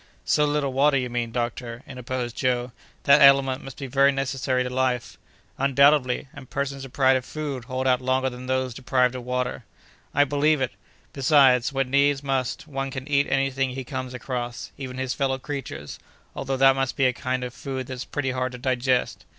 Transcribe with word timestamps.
"So 0.25 0.45
little 0.45 0.73
water, 0.73 0.97
you 0.97 1.11
mean, 1.11 1.31
doctor," 1.31 1.83
interposed 1.85 2.35
Joe; 2.35 2.71
"that 3.03 3.21
element 3.21 3.63
must 3.63 3.77
be 3.77 3.85
very 3.85 4.11
necessary 4.11 4.63
to 4.63 4.69
life." 4.71 5.19
"Undoubtedly, 5.59 6.27
and 6.33 6.49
persons 6.49 6.81
deprived 6.81 7.17
of 7.17 7.23
food 7.23 7.65
hold 7.65 7.85
out 7.85 8.01
longer 8.01 8.27
than 8.27 8.47
those 8.47 8.73
deprived 8.73 9.13
of 9.13 9.23
water." 9.23 9.63
"I 10.11 10.23
believe 10.23 10.59
it. 10.59 10.71
Besides, 11.13 11.71
when 11.71 11.91
needs 11.91 12.23
must, 12.23 12.67
one 12.67 12.89
can 12.89 13.07
eat 13.07 13.27
any 13.29 13.51
thing 13.51 13.75
he 13.75 13.83
comes 13.83 14.15
across, 14.15 14.71
even 14.75 14.97
his 14.97 15.13
fellow 15.13 15.37
creatures, 15.37 15.99
although 16.35 16.57
that 16.57 16.75
must 16.75 16.95
be 16.95 17.05
a 17.05 17.13
kind 17.13 17.43
of 17.43 17.53
food 17.53 17.85
that's 17.85 18.03
pretty 18.03 18.31
hard 18.31 18.53
to 18.53 18.57
digest." 18.57 19.23